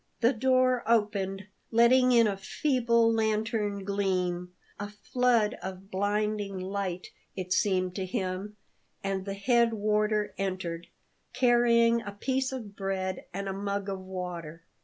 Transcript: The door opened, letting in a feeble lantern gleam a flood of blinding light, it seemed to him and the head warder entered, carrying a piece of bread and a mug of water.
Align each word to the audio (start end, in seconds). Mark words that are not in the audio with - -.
The 0.21 0.33
door 0.33 0.81
opened, 0.87 1.45
letting 1.69 2.11
in 2.11 2.25
a 2.25 2.35
feeble 2.35 3.13
lantern 3.13 3.83
gleam 3.83 4.51
a 4.79 4.89
flood 4.89 5.53
of 5.61 5.91
blinding 5.91 6.57
light, 6.57 7.09
it 7.35 7.53
seemed 7.53 7.93
to 7.97 8.05
him 8.07 8.55
and 9.03 9.25
the 9.25 9.35
head 9.35 9.73
warder 9.73 10.33
entered, 10.39 10.87
carrying 11.33 12.01
a 12.01 12.13
piece 12.13 12.51
of 12.51 12.75
bread 12.75 13.25
and 13.31 13.47
a 13.47 13.53
mug 13.53 13.89
of 13.89 13.99
water. 13.99 14.63